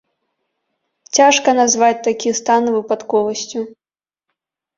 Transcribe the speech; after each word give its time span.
Цяжка 1.17 1.49
назваць 1.59 1.99
такі 2.07 2.29
стан 2.41 2.63
выпадковасцю. 2.77 3.59